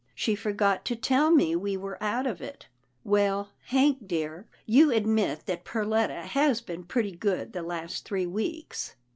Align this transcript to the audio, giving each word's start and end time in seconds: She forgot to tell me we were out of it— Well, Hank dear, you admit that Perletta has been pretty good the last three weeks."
She 0.15 0.33
forgot 0.33 0.83
to 0.85 0.95
tell 0.95 1.29
me 1.29 1.55
we 1.55 1.77
were 1.77 2.01
out 2.01 2.25
of 2.25 2.41
it— 2.41 2.67
Well, 3.03 3.49
Hank 3.65 4.07
dear, 4.07 4.47
you 4.65 4.89
admit 4.91 5.45
that 5.45 5.63
Perletta 5.63 6.23
has 6.23 6.59
been 6.59 6.85
pretty 6.85 7.11
good 7.15 7.53
the 7.53 7.61
last 7.61 8.03
three 8.03 8.25
weeks." 8.25 8.95